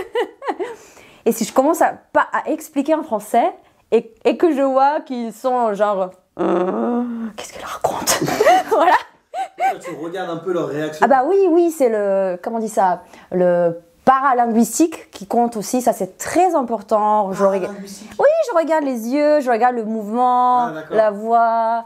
Et 1.24 1.30
si 1.30 1.44
je 1.44 1.52
commence 1.52 1.80
à, 1.80 1.92
pas, 2.12 2.26
à 2.32 2.50
expliquer 2.50 2.96
en 2.96 3.04
français 3.04 3.52
et, 3.92 4.12
et 4.24 4.36
que 4.36 4.52
je 4.52 4.62
vois 4.62 5.02
qu'ils 5.02 5.32
sont 5.32 5.72
genre, 5.72 6.10
Euh, 6.40 7.04
qu'est-ce 7.36 7.52
qu'elle 7.52 7.64
raconte? 7.64 8.22
Voilà. 8.70 8.96
Tu 9.80 9.94
regardes 9.94 10.30
un 10.30 10.38
peu 10.38 10.52
leur 10.52 10.66
réaction. 10.66 11.04
Ah 11.04 11.06
bah 11.06 11.22
oui, 11.28 11.46
oui, 11.48 11.70
c'est 11.70 11.88
le, 11.88 12.40
comment 12.42 12.56
on 12.56 12.60
dit 12.60 12.68
ça, 12.68 13.04
le 13.30 13.78
paralinguistique 14.06 15.10
qui 15.10 15.26
compte 15.26 15.56
aussi, 15.56 15.82
ça 15.82 15.92
c'est 15.92 16.16
très 16.16 16.54
important. 16.54 17.32
Je 17.32 17.44
regarde- 17.44 17.74
oui, 18.18 18.26
je 18.50 18.56
regarde 18.56 18.84
les 18.84 19.08
yeux, 19.08 19.40
je 19.40 19.50
regarde 19.50 19.74
le 19.74 19.84
mouvement, 19.84 20.66
Ah, 20.68 20.72
la 20.90 21.10
voix, 21.10 21.84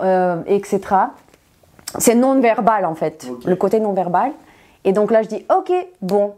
euh, 0.00 0.42
etc. 0.46 0.80
C'est 1.98 2.14
non-verbal 2.16 2.84
en 2.84 2.94
fait, 2.94 3.26
le 3.46 3.56
côté 3.56 3.80
non-verbal. 3.80 4.32
Et 4.84 4.92
donc 4.92 5.10
là, 5.10 5.22
je 5.22 5.28
dis, 5.28 5.46
ok, 5.56 5.72
bon, 6.02 6.34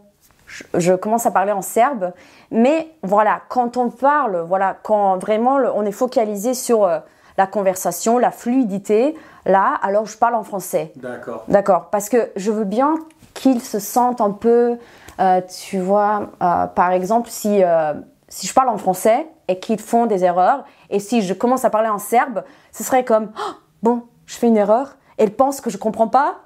je, 0.46 0.64
je 0.74 0.92
commence 0.92 1.24
à 1.26 1.30
parler 1.30 1.52
en 1.52 1.62
serbe, 1.62 2.12
mais 2.50 2.90
voilà, 3.02 3.40
quand 3.48 3.76
on 3.78 3.88
parle, 3.90 4.44
voilà, 4.46 4.76
quand 4.82 5.16
vraiment 5.18 5.56
on 5.74 5.84
est 5.84 5.92
focalisé 5.92 6.52
sur 6.54 6.84
euh, 6.84 6.98
la 7.38 7.46
conversation, 7.46 8.18
la 8.18 8.30
fluidité, 8.32 9.16
là, 9.46 9.78
alors 9.82 10.04
je 10.06 10.18
parle 10.18 10.34
en 10.34 10.42
français. 10.44 10.92
D'accord. 10.96 11.44
D'accord, 11.48 11.86
parce 11.90 12.08
que 12.10 12.30
je 12.36 12.50
veux 12.52 12.64
bien 12.64 12.96
qu'ils 13.34 13.60
se 13.62 13.78
sentent 13.78 14.20
un 14.20 14.30
peu, 14.30 14.76
euh, 15.20 15.40
tu 15.40 15.78
vois, 15.78 16.30
euh, 16.42 16.66
par 16.66 16.92
exemple, 16.92 17.28
si, 17.30 17.62
euh, 17.62 17.94
si 18.28 18.46
je 18.46 18.54
parle 18.54 18.68
en 18.68 18.78
français 18.78 19.26
et 19.48 19.58
qu'ils 19.58 19.80
font 19.80 20.06
des 20.06 20.24
erreurs, 20.24 20.64
et 20.90 21.00
si 21.00 21.22
je 21.22 21.34
commence 21.34 21.64
à 21.64 21.70
parler 21.70 21.88
en 21.88 21.98
serbe, 21.98 22.44
ce 22.72 22.84
serait 22.84 23.04
comme, 23.04 23.30
Oh, 23.36 23.52
bon, 23.82 24.02
je 24.26 24.36
fais 24.36 24.48
une 24.48 24.56
erreur, 24.56 24.96
et 25.18 25.24
ils 25.24 25.32
pensent 25.32 25.60
que 25.60 25.70
je 25.70 25.78
comprends 25.78 26.08
pas, 26.08 26.36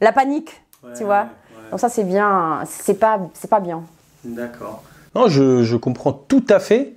la 0.00 0.12
panique, 0.12 0.62
tu 0.96 1.04
vois. 1.04 1.26
Donc 1.70 1.80
ça, 1.80 1.88
c'est 1.88 2.04
bien, 2.04 2.60
c'est 2.66 2.94
pas, 2.94 3.18
c'est 3.32 3.48
pas 3.48 3.60
bien. 3.60 3.82
D'accord. 4.22 4.82
Non, 5.14 5.28
je, 5.28 5.62
je 5.62 5.76
comprends 5.76 6.12
tout 6.12 6.44
à 6.48 6.58
fait 6.58 6.94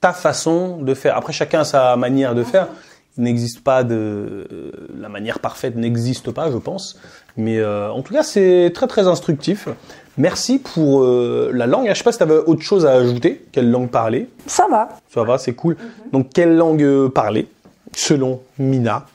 ta 0.00 0.12
façon 0.12 0.78
de 0.78 0.94
faire. 0.94 1.16
Après, 1.16 1.32
chacun 1.32 1.60
a 1.60 1.64
sa 1.64 1.96
manière 1.96 2.34
de 2.34 2.42
faire. 2.42 2.68
N'existe 3.16 3.62
pas 3.62 3.84
de 3.84 3.94
euh, 3.94 4.72
la 4.98 5.08
manière 5.08 5.38
parfaite 5.38 5.76
n'existe 5.76 6.32
pas, 6.32 6.50
je 6.50 6.56
pense. 6.56 6.98
Mais 7.36 7.58
euh, 7.58 7.90
en 7.92 8.02
tout 8.02 8.12
cas, 8.12 8.24
c'est 8.24 8.72
très 8.74 8.88
très 8.88 9.06
instructif. 9.06 9.68
Merci 10.16 10.58
pour 10.58 11.02
euh, 11.02 11.50
la 11.54 11.66
langue. 11.66 11.88
Je 11.88 11.94
sais 11.94 12.04
pas 12.04 12.12
si 12.12 12.18
tu 12.18 12.24
avais 12.24 12.36
autre 12.38 12.62
chose 12.62 12.86
à 12.86 12.92
ajouter. 12.92 13.46
Quelle 13.52 13.70
langue 13.70 13.90
parler? 13.90 14.28
Ça 14.46 14.66
va. 14.68 14.88
Ça 15.12 15.22
va, 15.22 15.38
c'est 15.38 15.54
cool. 15.54 15.76
Donc, 16.12 16.30
quelle 16.32 16.56
langue 16.56 17.08
parler? 17.08 17.48
Selon 17.94 18.40
Mina, 18.58 19.06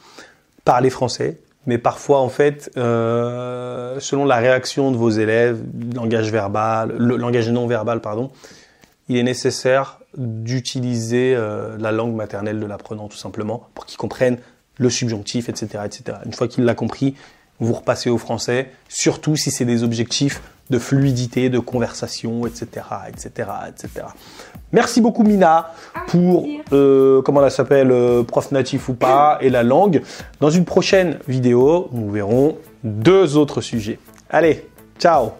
parler 0.63 0.89
français. 0.89 1.37
Mais 1.65 1.77
parfois, 1.77 2.19
en 2.19 2.29
fait, 2.29 2.71
euh, 2.77 3.99
selon 3.99 4.25
la 4.25 4.37
réaction 4.37 4.91
de 4.91 4.97
vos 4.97 5.09
élèves, 5.09 5.61
langage 5.93 6.31
verbal, 6.31 6.95
le 6.97 7.15
langage 7.17 7.49
non 7.49 7.67
verbal, 7.67 7.99
pardon, 7.99 8.31
il 9.07 9.17
est 9.17 9.23
nécessaire 9.23 9.98
d'utiliser 10.17 11.35
euh, 11.35 11.77
la 11.79 11.91
langue 11.91 12.15
maternelle 12.15 12.59
de 12.59 12.65
l'apprenant, 12.65 13.07
tout 13.07 13.17
simplement, 13.17 13.67
pour 13.73 13.85
qu'il 13.85 13.97
comprenne 13.97 14.37
le 14.77 14.89
subjonctif, 14.89 15.49
etc., 15.49 15.83
etc. 15.85 16.17
Une 16.25 16.33
fois 16.33 16.47
qu'il 16.47 16.63
l'a 16.63 16.75
compris, 16.75 17.15
vous 17.59 17.73
repassez 17.73 18.09
au 18.09 18.17
français, 18.17 18.71
surtout 18.87 19.35
si 19.35 19.51
c'est 19.51 19.65
des 19.65 19.83
objectifs 19.83 20.41
de 20.69 20.79
fluidité, 20.79 21.49
de 21.49 21.59
conversation, 21.59 22.45
etc., 22.45 22.85
etc., 23.07 23.49
etc. 23.67 24.05
Merci 24.71 25.01
beaucoup 25.01 25.23
Mina 25.23 25.73
pour 26.07 26.47
euh, 26.71 27.21
comment 27.23 27.43
elle 27.43 27.51
s'appelle, 27.51 27.91
euh, 27.91 28.23
prof 28.23 28.51
natif 28.51 28.87
ou 28.87 28.93
pas, 28.93 29.39
et 29.41 29.49
la 29.49 29.63
langue. 29.63 30.01
Dans 30.39 30.51
une 30.51 30.65
prochaine 30.65 31.19
vidéo, 31.27 31.89
nous 31.91 32.09
verrons 32.11 32.57
deux 32.83 33.35
autres 33.35 33.61
sujets. 33.61 33.99
Allez, 34.29 34.67
ciao 34.99 35.31